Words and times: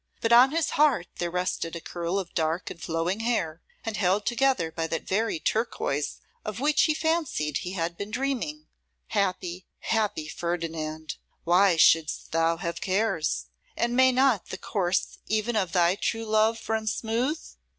But 0.19 0.33
on 0.33 0.49
his 0.49 0.71
heart 0.71 1.05
there 1.19 1.29
rested 1.29 1.75
a 1.75 1.79
curl 1.79 2.17
of 2.17 2.33
dark 2.33 2.71
and 2.71 2.81
flowing 2.81 3.19
hair, 3.19 3.61
and 3.85 3.95
held 3.97 4.25
together 4.25 4.71
by 4.71 4.87
that 4.87 5.07
very 5.07 5.39
turquoise 5.39 6.17
of 6.43 6.59
which 6.59 6.81
he 6.85 6.95
fancied 6.95 7.57
he 7.59 7.73
had 7.73 7.97
been 7.99 8.09
dreaming. 8.09 8.65
Happy, 9.09 9.67
happy 9.77 10.27
Ferdinand! 10.27 11.17
Why 11.43 11.75
shouldst 11.77 12.31
thou 12.31 12.57
have 12.57 12.81
cares? 12.81 13.45
And 13.77 13.95
may 13.95 14.11
not 14.11 14.47
the 14.47 14.57
course 14.57 15.19
even 15.27 15.55
of 15.55 15.71
thy 15.71 15.93
true 15.93 16.25
love 16.25 16.67
run 16.67 16.87
smooth? 16.87 17.39